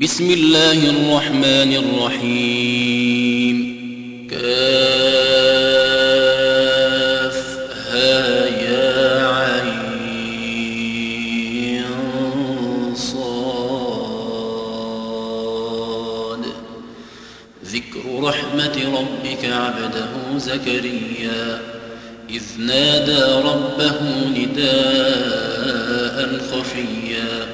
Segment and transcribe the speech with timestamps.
[0.00, 3.56] بسم الله الرحمن الرحيم.
[4.30, 4.58] كاف
[7.90, 9.74] ها يا عين
[12.96, 14.04] صاد.
[17.64, 21.60] ذكر رحمة ربك عبده زكريا.
[22.30, 24.00] إذ نادى ربه
[24.38, 26.16] نداء
[26.50, 27.53] خفيا.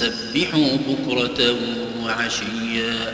[0.00, 1.56] سبحوا بكرة
[2.04, 3.12] وعشيا.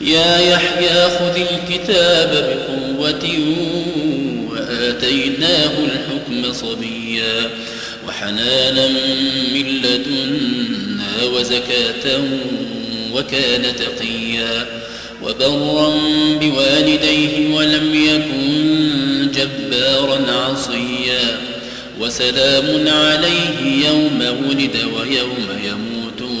[0.00, 3.28] يا يحيى خذ الكتاب بقوة
[4.50, 7.50] وآتيناه الحكم صبيا.
[8.08, 8.88] وحنانا
[9.54, 12.20] من لدنا وزكاة
[13.12, 14.66] وكان تقيا.
[15.22, 15.94] وبرا
[16.40, 21.40] بوالديه ولم يكن جبارا عصيا.
[22.00, 25.79] وسلام عليه يوم ولد ويوم يموت.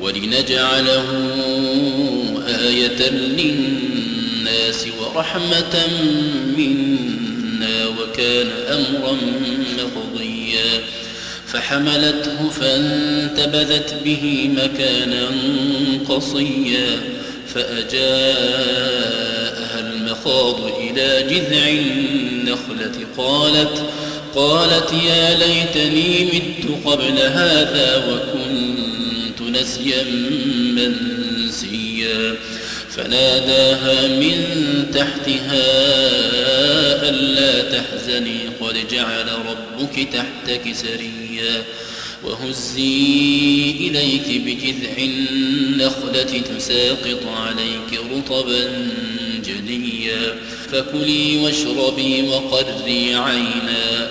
[0.00, 1.04] ولنجعله
[2.48, 5.86] آية للناس ورحمة
[6.56, 9.16] منا وكان أمرا
[9.78, 10.80] مقضيا.
[11.46, 15.28] فحملته فانتبذت به مكانا
[16.08, 17.00] قصيا.
[17.54, 18.20] فأجاءها
[19.80, 23.06] المخاض إلى جذع النخلة.
[23.16, 23.82] قالت
[24.34, 28.69] قالت يا ليتني مت قبل هذا وكنت
[29.60, 30.04] نسيا
[30.74, 32.36] منسيا
[32.90, 34.44] فناداها من
[34.94, 35.66] تحتها
[37.08, 41.62] ألا تحزني قد جعل ربك تحتك سريا.
[42.24, 48.68] وهزي إليك بجذع النخلة تساقط عليك رطبا
[49.44, 50.34] جنيا.
[50.72, 54.10] فكلي واشربي وقري عينا.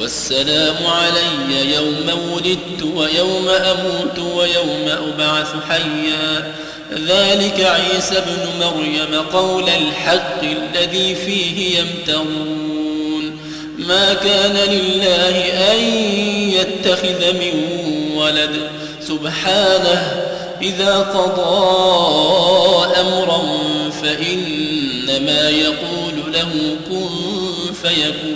[0.00, 6.52] والسلام علي يوم ولدت ويوم أموت ويوم أبعث حيا.
[6.92, 13.38] ذلك عيسى ابن مريم قول الحق الذي فيه يمترون.
[13.78, 15.36] ما كان لله
[15.72, 15.80] أن
[16.50, 17.54] يتخذ من
[18.14, 18.70] ولد.
[19.00, 20.26] سبحانه
[20.62, 21.66] إذا قضى
[23.00, 23.42] أمرا
[24.02, 27.08] فإنما يقول له كن
[27.82, 28.35] فيكون.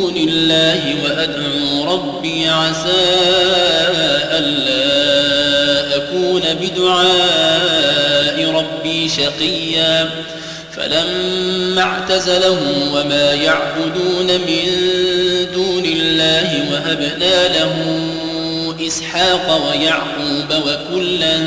[0.51, 3.07] الله وأدعو ربي عسى
[4.31, 10.09] ألا أكون بدعاء ربي شقيا.
[10.75, 14.65] فلما اعتزلهم وما يعبدون من
[15.53, 17.73] دون الله وهبنا له
[18.87, 21.37] إسحاق ويعقوب وكلا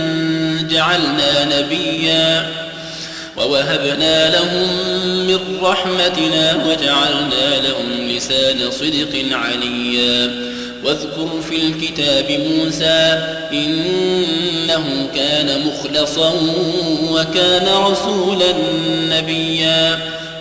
[0.70, 2.46] جعلنا نبيا
[3.36, 4.68] ووهبنا لهم
[5.26, 10.44] من رحمتنا وجعلنا لهم لسان صدق عليا.
[10.84, 13.18] واذكر في الكتاب موسى
[13.52, 16.32] إنه كان مخلصا
[17.10, 18.52] وكان رسولا
[19.10, 19.98] نبيا.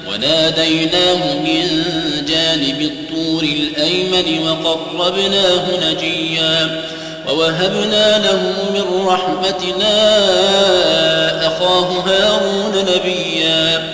[0.09, 1.83] وناديناه من
[2.27, 6.83] جانب الطور الأيمن وقربناه نجيا.
[7.29, 10.17] ووهبنا له من رحمتنا
[11.47, 13.93] أخاه هارون نبيا.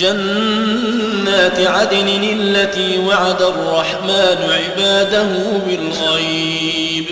[0.00, 5.28] جنات عدن التي وعد الرحمن عباده
[5.66, 7.04] بالغيب.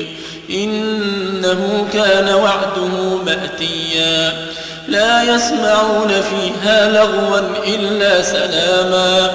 [0.51, 4.49] إنه كان وعده مأتيا.
[4.89, 9.31] لا يسمعون فيها لغوا إلا سلاما.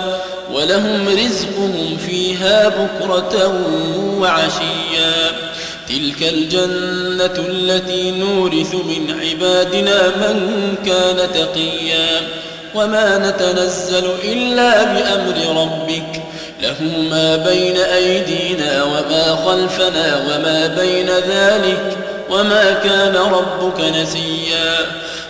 [0.53, 3.63] ولهم رزقهم فيها بكرة
[4.19, 5.31] وعشيا.
[5.89, 12.21] تلك الجنة التي نورث من عبادنا من كان تقيا.
[12.75, 16.21] وما نتنزل إلا بأمر ربك.
[16.61, 16.75] له
[17.11, 21.97] ما بين أيدينا وما خلفنا وما بين ذلك
[22.29, 24.75] وما كان ربك نسيا.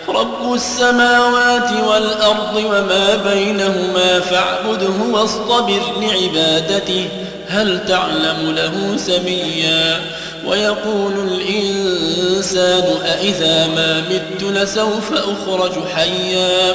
[0.08, 7.08] رب السماوات والأرض وما بينهما فاعبده واصطبر لعبادته.
[7.48, 10.00] هل تعلم له سميا؟
[10.46, 16.74] ويقول الإنسان أئذا ما مت لسوف أخرج حيا.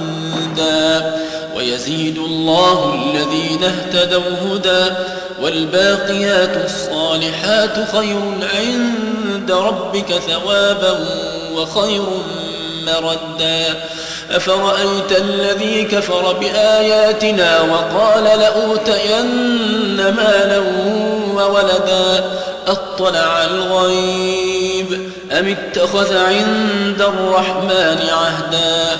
[1.55, 4.93] ويزيد الله الذين اهتدوا هدى
[5.41, 8.21] والباقيات الصالحات خير
[8.55, 10.99] عند ربك ثوابا
[11.53, 12.03] وخير
[12.87, 13.83] مردا.
[14.31, 20.61] أفرأيت الذي كفر بآياتنا وقال لأوتين مالا
[21.35, 22.31] وولدا
[22.67, 28.99] أطلع الغيب أم اتخذ عند الرحمن عهدا؟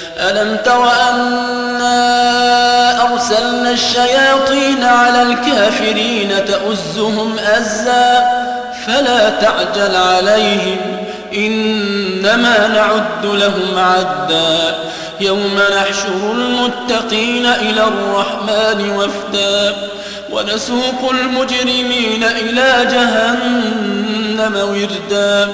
[0.21, 2.01] ألم تر أنا
[3.13, 8.23] أرسلنا الشياطين على الكافرين تؤزهم أزا
[8.87, 10.77] فلا تعجل عليهم
[11.35, 14.75] إنما نعد لهم عدا
[15.21, 19.75] يوم نحشر المتقين إلى الرحمن وفدا
[20.31, 25.53] ونسوق المجرمين إلى جهنم وردا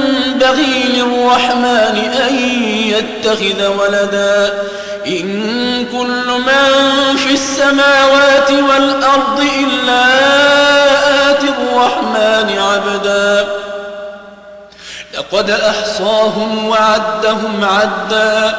[0.59, 2.35] للرحمن أن
[2.73, 4.53] يتخذ ولدا.
[5.07, 10.05] إن كل من في السماوات والأرض إلا
[11.31, 13.47] آتي الرحمن عبدا.
[15.17, 18.57] لقد أحصاهم وعدهم عدا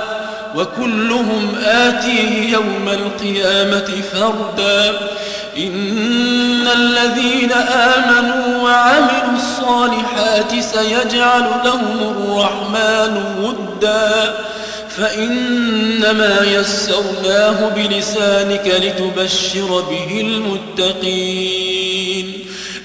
[0.56, 4.98] وكلهم آتيه يوم القيامة فردا.
[6.62, 14.34] إن الذين آمنوا وعملوا الصالحات سيجعل لهم الرحمن ودا
[14.96, 20.20] فإنما يسرناه بلسانك لتبشر به
[20.80, 22.32] المتقين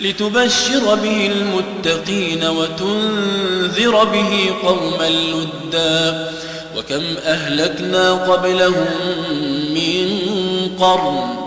[0.02, 6.32] لتبشر به المتقين وتنذر به قوما لدا
[6.78, 8.88] وكم أهلكنا قبلهم
[9.74, 10.10] من
[10.80, 11.47] قرن